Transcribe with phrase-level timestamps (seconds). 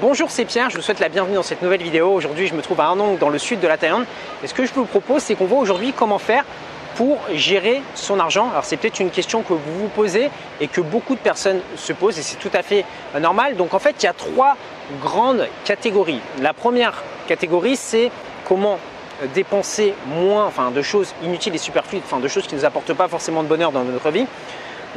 [0.00, 2.12] Bonjour, c'est Pierre, je vous souhaite la bienvenue dans cette nouvelle vidéo.
[2.12, 4.04] Aujourd'hui, je me trouve à Anong dans le sud de la Thaïlande.
[4.44, 6.44] Et ce que je vous propose, c'est qu'on voit aujourd'hui comment faire
[6.94, 8.48] pour gérer son argent.
[8.50, 10.30] Alors c'est peut-être une question que vous vous posez
[10.60, 12.84] et que beaucoup de personnes se posent et c'est tout à fait
[13.16, 13.56] euh, normal.
[13.56, 14.56] Donc en fait, il y a trois
[15.02, 16.20] grandes catégories.
[16.40, 18.12] La première catégorie, c'est
[18.44, 18.78] comment
[19.22, 22.66] euh, dépenser moins enfin, de choses inutiles et superflues, enfin, de choses qui ne nous
[22.66, 24.26] apportent pas forcément de bonheur dans notre vie.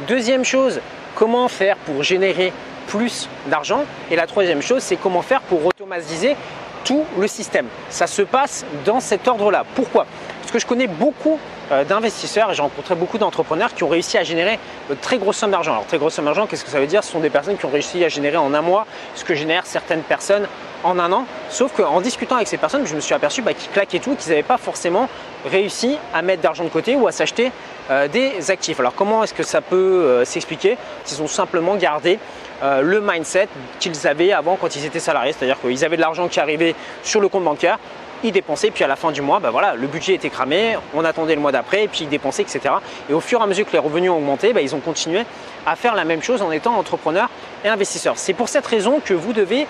[0.06, 0.80] Deuxième chose,
[1.16, 2.52] comment faire pour générer
[2.86, 3.84] plus d'argent.
[4.10, 6.36] Et la troisième chose, c'est comment faire pour automatiser
[6.84, 7.66] tout le système.
[7.90, 9.64] Ça se passe dans cet ordre-là.
[9.74, 10.06] Pourquoi?
[10.40, 11.38] Parce que je connais beaucoup
[11.70, 14.58] euh, d'investisseurs et j'ai rencontré beaucoup d'entrepreneurs qui ont réussi à générer
[14.90, 15.72] de très grosses sommes d'argent.
[15.72, 17.04] Alors très grosses sommes d'argent, qu'est-ce que ça veut dire?
[17.04, 19.64] Ce sont des personnes qui ont réussi à générer en un mois ce que génèrent
[19.64, 20.48] certaines personnes
[20.82, 21.24] en un an.
[21.48, 24.30] Sauf qu'en discutant avec ces personnes, je me suis aperçu bah, qu'ils claquaient tout, qu'ils
[24.30, 25.08] n'avaient pas forcément
[25.48, 27.52] réussi à mettre d'argent de côté ou à s'acheter
[27.90, 28.80] euh, des actifs.
[28.80, 30.76] Alors comment est-ce que ça peut euh, s'expliquer?
[31.04, 32.18] S'ils ont simplement gardé
[32.62, 33.48] euh, le mindset
[33.80, 37.20] qu'ils avaient avant quand ils étaient salariés, c'est-à-dire qu'ils avaient de l'argent qui arrivait sur
[37.20, 37.78] le compte bancaire,
[38.24, 41.04] ils dépensaient, puis à la fin du mois, bah voilà, le budget était cramé, on
[41.04, 42.74] attendait le mois d'après, puis ils dépensaient, etc.
[43.10, 45.24] Et au fur et à mesure que les revenus ont augmenté, bah, ils ont continué
[45.66, 47.30] à faire la même chose en étant entrepreneurs
[47.64, 48.14] et investisseurs.
[48.16, 49.66] C'est pour cette raison que vous devez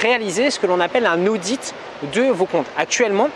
[0.00, 1.74] réaliser ce que l'on appelle un audit
[2.14, 2.66] de vos comptes.
[2.78, 3.28] Actuellement,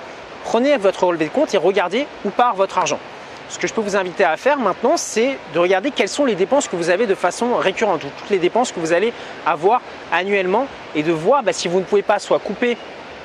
[0.45, 3.01] prenez votre relevé de compte et regardez où part votre argent
[3.49, 6.35] ce que je peux vous inviter à faire maintenant, c'est de regarder quelles sont les
[6.35, 9.13] dépenses que vous avez de façon récurrente ou toutes les dépenses que vous allez
[9.45, 9.81] avoir
[10.13, 12.77] annuellement et de voir bah, si vous ne pouvez pas soit couper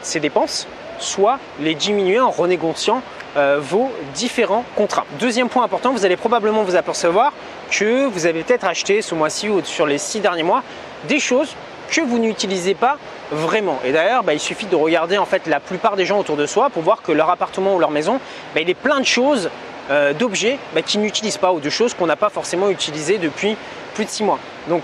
[0.02, 0.68] ces dépenses,
[1.00, 3.02] soit les diminuer en renégociant
[3.38, 5.06] euh, vos différents contrats.
[5.20, 7.34] Deuxième point important, vous allez probablement vous apercevoir
[7.70, 10.64] que vous avez peut-être acheté ce mois-ci ou sur les six derniers mois
[11.08, 11.56] des choses
[11.90, 12.98] que vous n'utilisez pas
[13.32, 13.80] vraiment.
[13.84, 16.46] Et d'ailleurs, bah, il suffit de regarder en fait la plupart des gens autour de
[16.46, 18.20] soi pour voir que leur appartement ou leur maison,
[18.54, 19.50] bah, il est plein de choses
[19.92, 23.56] euh, d'objets bah, qu'ils n'utilisent pas ou de choses qu'on n'a pas forcément utilisées depuis
[23.94, 24.39] plus de six mois.
[24.67, 24.84] Donc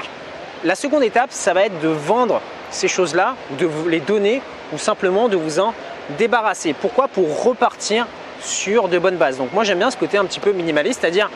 [0.63, 4.41] la seconde étape, ça va être de vendre ces choses-là, ou de vous les donner,
[4.73, 5.73] ou simplement de vous en
[6.17, 6.73] débarrasser.
[6.73, 7.07] Pourquoi?
[7.07, 8.05] Pour repartir
[8.41, 9.37] sur de bonnes bases.
[9.37, 11.29] Donc moi j'aime bien ce côté un petit peu minimaliste, c'est-à-dire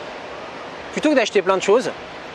[0.92, 1.90] plutôt que d'acheter plein de choses,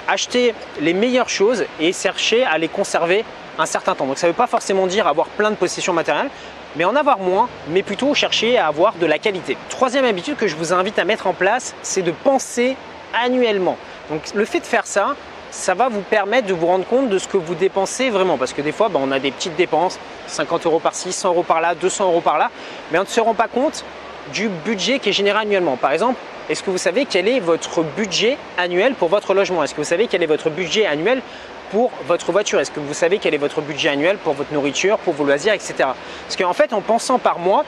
[0.08, 3.24] acheter les meilleures choses et chercher à les conserver
[3.60, 4.06] un certain temps.
[4.06, 6.30] Donc ça ne veut pas forcément dire avoir plein de possessions matérielles,
[6.76, 9.58] mais en avoir moins, mais plutôt chercher à avoir de la qualité.
[9.70, 12.76] Troisième habitude que je vous invite à mettre en place, c'est de penser
[13.14, 13.78] annuellement.
[14.10, 15.16] Donc le fait de faire ça,
[15.52, 18.38] ça va vous permettre de vous rendre compte de ce que vous dépensez vraiment.
[18.38, 21.44] Parce que des fois, bah, on a des petites dépenses, 50 euros par-ci, 100 euros
[21.44, 22.52] par-là, 200 euros par-là,
[22.92, 23.84] mais on ne se rend pas compte
[24.34, 25.78] du budget qui est généré annuellement.
[25.78, 26.20] Par exemple,
[26.50, 29.64] est-ce que vous savez quel est votre budget annuel pour votre logement?
[29.64, 31.22] Est-ce que vous savez quel est votre budget annuel
[31.72, 34.98] pour votre voiture Est-ce que vous savez quel est votre budget annuel pour votre nourriture,
[35.00, 35.74] pour vos loisirs, etc.
[35.78, 37.64] Parce qu'en fait, en pensant par mois,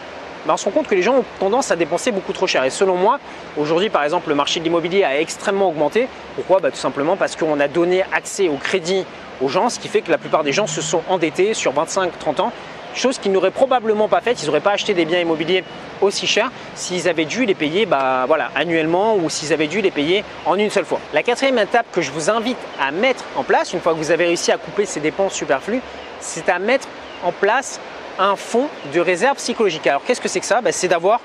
[0.46, 2.64] ben, on se rend compte que les gens ont tendance à dépenser beaucoup trop cher.
[2.64, 3.20] Et selon moi,
[3.58, 6.08] aujourd'hui, par exemple, le marché de l'immobilier a extrêmement augmenté.
[6.36, 6.60] Pourquoi?
[6.60, 9.06] Bah, Tout simplement parce qu'on a donné accès au crédit
[9.42, 12.42] aux gens, ce qui fait que la plupart des gens se sont endettés sur 25-30
[12.42, 12.52] ans
[12.96, 15.64] chose qu'ils n'auraient probablement pas faite, ils n'auraient pas acheté des biens immobiliers
[16.02, 20.24] aussi chers s'ils avaient dû les payer bah, annuellement ou s'ils avaient dû les payer
[20.46, 21.00] en une seule fois.
[21.14, 24.12] La quatrième étape que je vous invite à mettre en place, une fois que vous
[24.12, 25.82] avez réussi à couper ces dépenses superflues,
[26.20, 26.88] c'est à mettre
[27.24, 27.80] en place
[28.18, 29.88] un fonds de réserve psychologique.
[29.88, 30.62] Alors qu'est-ce que c'est que ça?
[30.62, 31.20] Bah, C'est d'avoir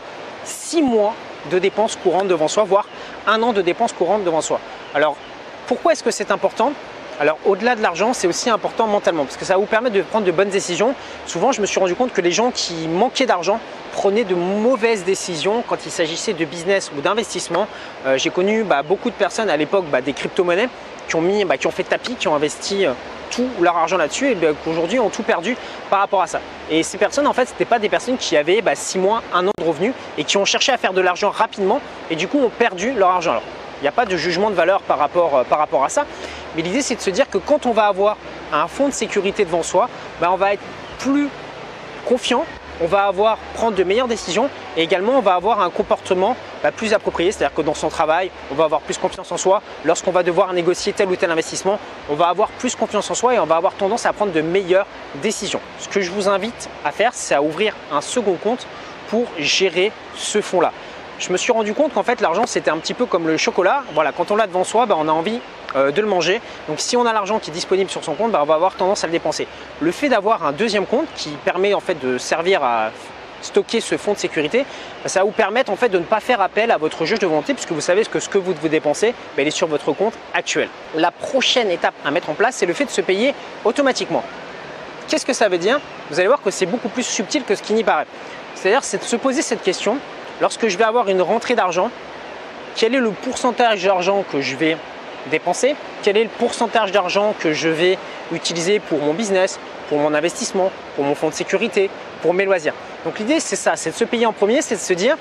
[0.44, 1.14] six mois
[1.50, 2.86] de dépenses courantes devant soi, voire
[3.26, 4.60] un an de dépenses courantes devant soi.
[4.94, 5.16] Alors
[5.66, 6.72] pourquoi est-ce que c'est important?
[7.20, 10.02] Alors au-delà de l'argent, c'est aussi important mentalement parce que ça va vous permettre de
[10.02, 10.94] prendre de bonnes décisions.
[11.26, 13.60] Souvent, je me suis rendu compte que les gens qui manquaient d'argent
[13.92, 17.68] prenaient de mauvaises décisions quand il s'agissait de business ou d'investissement.
[18.06, 20.68] Euh, j'ai connu bah, beaucoup de personnes à l'époque bah, des crypto-monnaies
[21.08, 22.92] qui ont, bah, qui ont fait tapis, qui ont investi euh,
[23.30, 25.56] tout leur argent là-dessus et qu'aujourd'hui ont tout perdu
[25.90, 26.40] par rapport à ça.
[26.68, 29.46] Et ces personnes, en fait, ce n'étaient pas des personnes qui avaient 6 mois, un
[29.46, 32.38] an de revenus et qui ont cherché à faire de l'argent rapidement et du coup
[32.38, 33.32] ont perdu leur argent.
[33.32, 33.42] Alors,
[33.80, 36.06] il n'y a pas de jugement de valeur par rapport, euh, par rapport à ça.
[36.56, 38.16] Mais l'idée, c'est de se dire que quand on va avoir
[38.52, 39.88] un fonds de sécurité devant soi,
[40.20, 40.62] ben, on va être
[40.98, 41.28] plus
[42.06, 42.44] confiant,
[42.80, 46.72] on va avoir prendre de meilleures décisions et également on va avoir un comportement ben,
[46.72, 49.62] plus approprié, c'est-à-dire que dans son travail, on va avoir plus confiance en soi.
[49.84, 51.78] Lorsqu'on va devoir négocier tel ou tel investissement,
[52.08, 54.40] on va avoir plus confiance en soi et on va avoir tendance à prendre de
[54.40, 54.86] meilleures
[55.22, 55.60] décisions.
[55.78, 58.66] Ce que je vous invite à faire, c'est à ouvrir un second compte
[59.08, 60.72] pour gérer ce fonds-là
[61.18, 63.84] je me suis rendu compte qu'en fait l'argent c'était un petit peu comme le chocolat.
[63.94, 65.40] Voilà, quand on l'a devant soi, bah, on a envie
[65.76, 66.40] euh, de le manger.
[66.68, 68.74] Donc si on a l'argent qui est disponible sur son compte, bah, on va avoir
[68.74, 69.46] tendance à le dépenser.
[69.80, 72.90] Le fait d'avoir un deuxième compte qui permet en fait de servir à
[73.42, 74.64] stocker ce fonds de sécurité,
[75.02, 77.18] bah, ça va vous permettre en fait de ne pas faire appel à votre juge
[77.18, 79.92] de volonté puisque vous savez que ce que vous devez dépenser, il est sur votre
[79.92, 80.68] compte actuel.
[80.94, 83.34] La prochaine étape à mettre en place, c'est le fait de se payer
[83.64, 84.24] automatiquement.
[85.08, 85.80] Qu'est-ce que ça veut dire?
[86.10, 88.06] Vous allez voir que c'est beaucoup plus subtil que ce qui n'y paraît.
[88.54, 89.98] C'est-à-dire c'est de se poser cette question
[90.40, 91.90] lorsque je vais avoir une rentrée d'argent,
[92.76, 94.76] quel est le pourcentage d'argent que je vais
[95.30, 97.98] dépenser, quel est le pourcentage d'argent que je vais
[98.32, 99.58] utiliser pour mon business,
[99.88, 101.88] pour mon investissement, pour mon fonds de sécurité,
[102.22, 102.74] pour mes loisirs?
[103.04, 105.16] Donc l'idée c'est ça, c'est de se payer en premier, c'est de se dire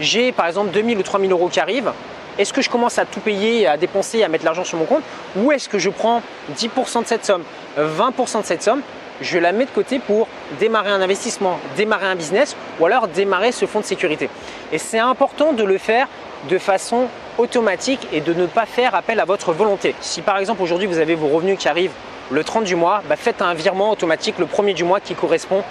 [0.00, 1.92] j'ai par exemple 2000 ou 3000 euros qui arrivent,
[2.38, 5.04] est-ce que je commence à tout payer, à dépenser, à mettre l'argent sur mon compte?
[5.36, 6.20] Ou est-ce que je prends
[6.56, 7.44] 10% de cette somme,
[7.78, 8.82] 20% de cette somme
[9.20, 10.28] je la mets de côté pour
[10.58, 14.28] démarrer un investissement, démarrer un business ou alors démarrer ce fonds de sécurité.
[14.72, 16.08] Et c'est important de le faire
[16.48, 17.06] de façon
[17.38, 19.94] automatique et de ne pas faire appel à votre volonté.
[20.00, 21.94] Si par exemple aujourd'hui vous avez vos revenus qui arrivent
[22.30, 25.62] le 30 du mois, bah, faites un virement automatique le premier du mois qui correspond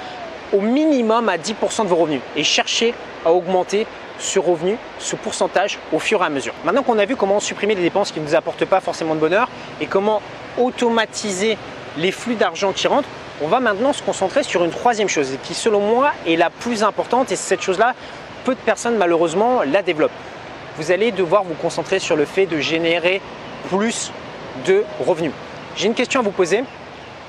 [0.52, 2.94] au minimum à 10% de vos revenus et cherchez
[3.26, 3.88] à augmenter
[4.20, 6.54] ce revenu, ce pourcentage au fur et à mesure.
[6.64, 9.20] Maintenant qu'on a vu comment supprimer les dépenses qui ne nous apportent pas forcément de
[9.20, 9.50] bonheur
[9.82, 10.22] et comment
[10.58, 11.58] automatiser
[11.98, 13.10] les flux d'argent qui rentrent,
[13.42, 16.84] on va maintenant se concentrer sur une troisième chose qui selon moi est la plus
[16.84, 17.96] importante et cette chose-là,
[18.46, 20.12] peu de personnes malheureusement la développent.
[20.78, 23.22] Vous allez devoir vous concentrer sur le fait de générer
[23.70, 24.12] plus
[24.66, 25.32] de revenus.
[25.76, 26.64] J'ai une question à vous poser.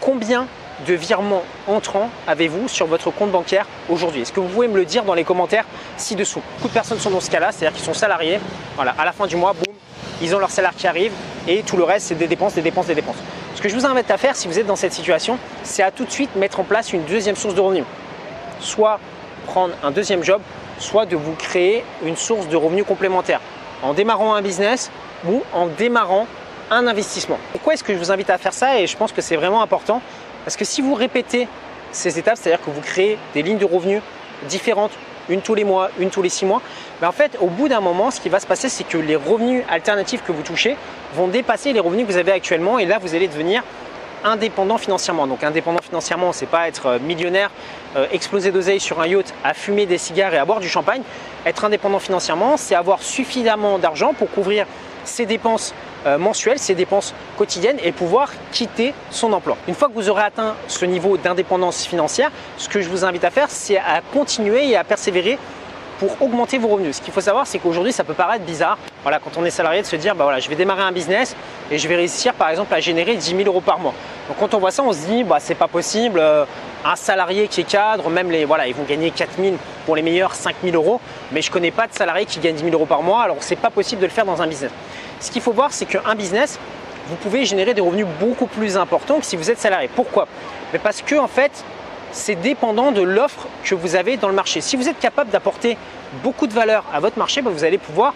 [0.01, 0.47] Combien
[0.87, 4.23] de virements entrants avez-vous sur votre compte bancaire aujourd'hui?
[4.23, 5.65] Est-ce que vous pouvez me le dire dans les commentaires
[5.97, 6.43] ci-dessous?
[6.57, 8.41] Beaucoup de personnes sont dans ce cas-là, c'est-à-dire qu'ils sont salariés.
[8.77, 9.75] Voilà, à la fin du mois, boum,
[10.21, 11.13] ils ont leur salaire qui arrive
[11.49, 13.17] et tout le reste, c'est des dépenses, des dépenses, des dépenses.
[13.67, 16.11] Je vous invite à faire si vous êtes dans cette situation, c'est à tout de
[16.11, 17.85] suite mettre en place une deuxième source de revenus.
[18.61, 19.01] Soit
[19.47, 20.43] prendre un deuxième job,
[20.79, 23.41] soit de vous créer une source de revenus complémentaire
[23.83, 24.91] en démarrant un business
[25.27, 26.27] ou en démarrant
[26.71, 27.39] un investissement.
[27.53, 29.63] Pourquoi est-ce que je vous invite à faire ça Et je pense que c'est vraiment
[29.63, 30.03] important?
[30.45, 31.49] Parce que si vous répétez
[31.91, 34.03] ces étapes, c'est-à-dire que vous créez des lignes de revenus
[34.47, 34.93] différentes,
[35.29, 36.61] une tous les mois, une tous les six mois,
[37.01, 39.17] mais en fait, au bout d'un moment, ce qui va se passer, c'est que les
[39.17, 40.77] revenus alternatifs que vous touchez
[41.15, 43.63] vont dépasser les revenus que vous avez actuellement et là, vous allez devenir
[44.25, 45.27] indépendant financièrement.
[45.27, 47.51] Donc indépendant financièrement, c'est pas être euh, millionnaire,
[47.97, 51.03] euh, exploser d'oseille sur un yacht, à fumer des cigares et à boire du champagne.
[51.47, 54.67] Être indépendant financièrement, c'est avoir suffisamment d'argent pour couvrir
[55.05, 55.75] ses dépenses
[56.07, 59.57] euh, mensuelles, ses dépenses quotidiennes et pouvoir quitter son emploi.
[59.69, 63.25] Une fois que vous aurez atteint ce niveau d'indépendance financière, ce que je vous invite
[63.25, 65.39] à faire, c'est à continuer et à persévérer
[65.99, 66.97] pour augmenter vos revenus.
[66.97, 69.83] Ce qu'il faut savoir, c'est qu'aujourd'hui, ça peut paraître bizarre, voilà, quand on est salarié,
[69.83, 71.37] de se dire, bah je vais démarrer un business
[71.71, 73.95] et je vais réussir, par exemple, à générer 10 000 euros par mois.
[74.29, 76.19] Donc, quand on voit ça, on se dit, bah, c'est pas possible.
[76.19, 76.45] Euh,
[76.85, 79.57] un salarié qui est cadre, même les, voilà, ils vont gagner 4 000
[79.87, 81.01] pour les meilleurs, 5 000 euros.
[81.33, 83.23] Mais je connais pas de salarié qui gagne 10 000 euros par mois.
[83.23, 84.71] Alors, c'est pas possible de le faire dans un business.
[85.21, 86.59] Ce qu'il faut voir, c'est qu'un business,
[87.09, 89.89] vous pouvez générer des revenus beaucoup plus importants que si vous êtes salarié.
[89.95, 90.27] Pourquoi?
[90.83, 91.65] Parce que, en fait,
[92.13, 94.61] c'est dépendant de l'offre que vous avez dans le marché.
[94.61, 95.77] Si vous êtes capable d'apporter
[96.23, 98.15] beaucoup de valeur à votre marché, bah, vous allez pouvoir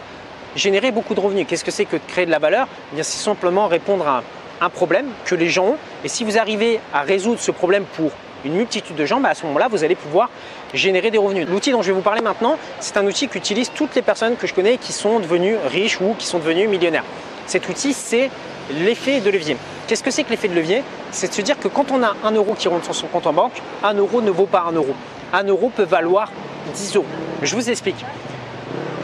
[0.56, 1.46] générer beaucoup de revenus.
[1.48, 2.68] Qu'est-ce que c'est que créer de la valeur?
[2.96, 4.22] Eh C'est simplement répondre à
[4.60, 5.76] un problème que les gens ont.
[6.04, 8.10] Et si vous arrivez à résoudre ce problème pour
[8.44, 10.30] une multitude de gens, bah, à ce moment-là, vous allez pouvoir
[10.74, 11.46] générer des revenus.
[11.48, 14.46] L'outil dont je vais vous parler maintenant, c'est un outil qu'utilisent toutes les personnes que
[14.46, 17.04] je connais qui sont devenues riches ou qui sont devenues millionnaires.
[17.46, 18.30] Cet outil, c'est
[18.70, 19.56] l'effet de levier.
[19.86, 20.82] Qu'est-ce que c'est que l'effet de levier?
[21.10, 23.26] C'est de se dire que quand on a un euro qui rentre sur son compte
[23.26, 24.94] en banque, un euro ne vaut pas un euro.
[25.32, 26.30] Un euro peut valoir
[26.74, 27.06] 10 euros.
[27.42, 28.04] Je vous explique.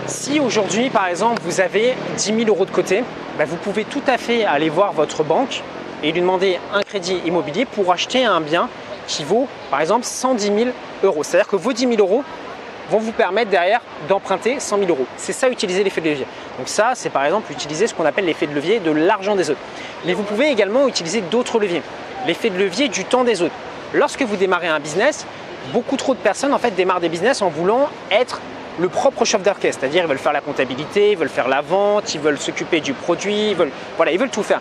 [0.06, 3.02] Si aujourd'hui, par exemple, vous avez 10 000 euros de côté,
[3.38, 5.62] bah, vous pouvez tout à fait aller voir votre banque
[6.02, 8.68] et lui demander un crédit immobilier pour acheter un bien
[9.06, 10.58] qui vaut, par exemple, 110 000
[11.02, 11.22] euros.
[11.22, 12.24] C'est-à-dire que vos 10 000 euros
[12.90, 15.06] vont vous permettre derrière d'emprunter 100 000 euros.
[15.16, 16.26] C'est ça utiliser l'effet de levier.
[16.58, 19.50] Donc ça, c'est par exemple utiliser ce qu'on appelle l'effet de levier de l'argent des
[19.50, 19.60] autres.
[20.04, 21.82] Mais vous pouvez également utiliser d'autres leviers.
[22.26, 23.54] L'effet de levier du temps des autres.
[23.94, 25.26] Lorsque vous démarrez un business,
[25.72, 28.40] beaucoup trop de personnes en fait démarrent des business en voulant être
[28.78, 32.12] le propre chef d'orchestre, c'est-à-dire ils veulent faire la comptabilité, ils veulent faire la vente,
[32.14, 34.60] ils veulent s'occuper du produit, ils veulent, voilà, ils veulent tout faire.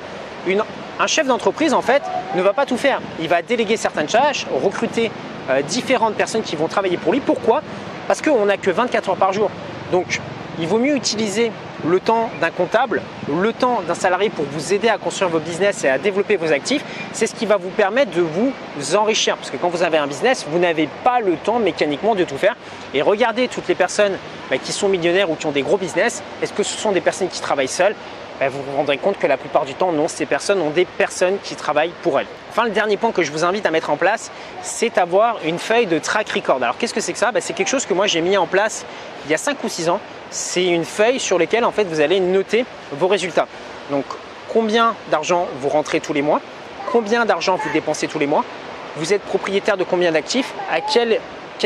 [0.99, 2.01] Un chef d'entreprise en fait
[2.35, 3.01] ne va pas tout faire.
[3.19, 5.11] Il va déléguer certaines tâches, recruter
[5.49, 7.19] euh, différentes personnes qui vont travailler pour lui.
[7.19, 7.61] Pourquoi?
[8.07, 9.49] Parce qu'on n'a que 24 heures par jour.
[9.91, 10.19] Donc,
[10.59, 11.51] il vaut mieux utiliser
[11.85, 15.83] le temps d'un comptable, le temps d'un salarié pour vous aider à construire vos business
[15.83, 16.85] et à développer vos actifs.
[17.11, 18.53] C'est ce qui va vous permettre de vous
[18.95, 19.35] enrichir.
[19.35, 22.37] Parce que quand vous avez un business, vous n'avez pas le temps mécaniquement de tout
[22.37, 22.55] faire.
[22.93, 24.13] Et regardez toutes les personnes
[24.49, 26.21] bah, qui sont millionnaires ou qui ont des gros business.
[26.41, 27.95] Est-ce que ce sont des personnes qui travaillent seules?
[28.39, 30.85] Bah, vous vous rendrez compte que la plupart du temps, non, ces personnes ont des
[30.85, 32.27] personnes qui travaillent pour elles.
[32.49, 35.59] Enfin, le dernier point que je vous invite à mettre en place, c'est avoir une
[35.59, 36.61] feuille de track record.
[36.61, 37.31] Alors, qu'est-ce que c'est que ça?
[37.31, 38.85] Bah, C'est quelque chose que moi j'ai mis en place
[39.25, 39.99] il y a 5 ou 6 ans.
[40.29, 43.47] C'est une feuille sur laquelle en fait vous allez noter vos résultats.
[43.91, 44.05] Donc,
[44.49, 46.41] combien d'argent vous rentrez tous les mois,
[46.91, 48.43] combien d'argent vous dépensez tous les mois,
[48.95, 51.19] vous êtes propriétaire de combien d'actifs, à quelle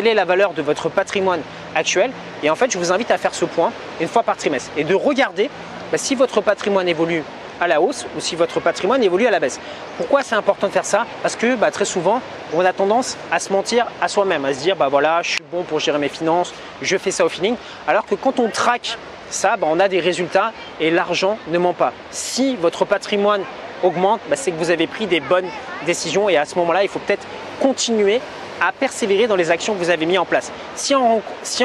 [0.08, 1.42] est la valeur de votre patrimoine
[1.76, 2.12] actuel?
[2.44, 4.84] Et en fait, je vous invite à faire ce point une fois par trimestre et
[4.84, 5.50] de regarder
[5.92, 7.24] bah, si votre patrimoine évolue
[7.60, 9.60] à la hausse ou si votre patrimoine évolue à la baisse.
[9.98, 11.06] Pourquoi c'est important de faire ça?
[11.22, 12.22] Parce que bah, très souvent,
[12.54, 15.44] on a tendance à se mentir à soi-même, à se dire bah voilà, je suis
[15.52, 17.56] bon pour gérer mes finances, je fais ça au feeling.
[17.88, 18.98] Alors que quand on traque
[19.30, 21.94] ça, bah, on a des résultats et l'argent ne ment pas.
[22.12, 23.42] Si votre patrimoine
[23.84, 25.50] augmente, c'est que vous avez pris des bonnes
[25.86, 27.26] décisions et à ce moment-là, il faut peut-être
[27.60, 28.22] continuer
[28.62, 30.52] à persévérer dans les actions que vous avez mises en place.
[30.76, 31.22] Si en,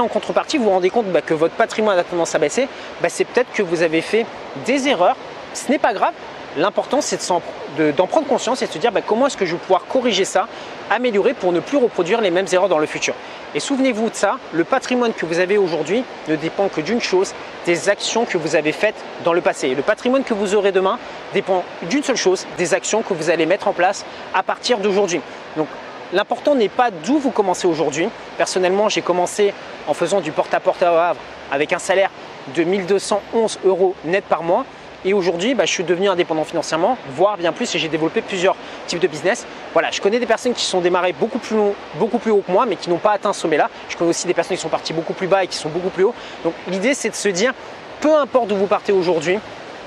[0.08, 2.68] contrepartie, vous vous rendez compte bah, que votre patrimoine a tendance à baisser,
[3.00, 4.26] bah, c'est peut-être que vous avez fait
[4.66, 5.16] des erreurs.
[5.54, 6.12] Ce n'est pas grave.
[6.56, 7.20] L'important, c'est
[7.96, 10.26] d'en prendre conscience et de se dire bah, comment est-ce que je vais pouvoir corriger
[10.26, 10.48] ça,
[10.90, 13.14] améliorer pour ne plus reproduire les mêmes erreurs dans le futur.
[13.54, 17.32] Et souvenez-vous de ça, le patrimoine que vous avez aujourd'hui ne dépend que d'une chose,
[17.64, 18.94] des actions que vous avez faites
[19.24, 19.68] dans le passé.
[19.68, 20.98] Et le patrimoine que vous aurez demain
[21.32, 25.20] dépend d'une seule chose, des actions que vous allez mettre en place à partir d'aujourd'hui.
[25.56, 25.68] Donc
[26.12, 28.08] L'important n'est pas d'où vous commencez aujourd'hui.
[28.36, 29.54] Personnellement, j'ai commencé
[29.88, 32.10] en faisant du porte-à-porte -à, Havre avec un salaire
[32.54, 34.66] de 1211 euros net par mois.
[35.04, 38.54] Et aujourd'hui, bah, je suis devenu indépendant financièrement, voire bien plus, et j'ai développé plusieurs
[38.86, 39.46] types de business.
[39.72, 41.56] Voilà, je connais des personnes qui sont démarrées beaucoup plus,
[41.94, 43.68] beaucoup plus haut que moi, mais qui n'ont pas atteint ce sommet-là.
[43.88, 45.90] Je connais aussi des personnes qui sont parties beaucoup plus bas et qui sont beaucoup
[45.90, 46.14] plus haut.
[46.44, 47.52] Donc l'idée, c'est de se dire,
[48.00, 49.38] peu importe d'où vous partez aujourd'hui,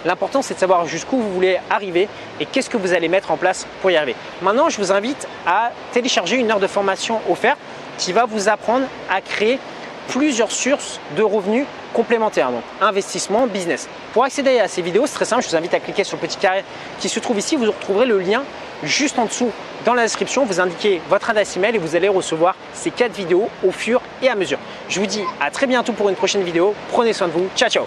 [0.05, 2.07] L'important, c'est de savoir jusqu'où vous voulez arriver
[2.39, 4.15] et qu'est-ce que vous allez mettre en place pour y arriver.
[4.41, 7.57] Maintenant, je vous invite à télécharger une heure de formation offerte
[7.97, 9.59] qui va vous apprendre à créer
[10.07, 13.87] plusieurs sources de revenus complémentaires, donc investissement, business.
[14.13, 16.27] Pour accéder à ces vidéos, c'est très simple, je vous invite à cliquer sur le
[16.27, 16.63] petit carré
[16.99, 18.43] qui se trouve ici, vous retrouverez le lien
[18.83, 19.51] juste en dessous
[19.85, 23.49] dans la description, vous indiquez votre adresse email et vous allez recevoir ces quatre vidéos
[23.65, 24.59] au fur et à mesure.
[24.89, 27.69] Je vous dis à très bientôt pour une prochaine vidéo, prenez soin de vous, ciao
[27.69, 27.85] ciao